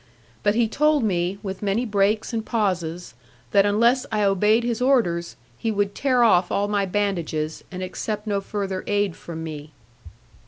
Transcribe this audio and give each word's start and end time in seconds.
But 0.41 0.55
he 0.55 0.67
told 0.67 1.03
me, 1.03 1.37
with 1.43 1.61
many 1.61 1.85
breaks 1.85 2.33
and 2.33 2.43
pauses, 2.43 3.13
that 3.51 3.67
unless 3.67 4.07
I 4.11 4.23
obeyed 4.23 4.63
his 4.63 4.81
orders, 4.81 5.35
he 5.59 5.69
would 5.69 5.93
tear 5.93 6.23
off 6.23 6.51
all 6.51 6.67
my 6.67 6.87
bandages, 6.87 7.63
and 7.71 7.83
accept 7.83 8.25
no 8.25 8.41
further 8.41 8.83
aid 8.87 9.15
from 9.15 9.43
me. 9.43 9.73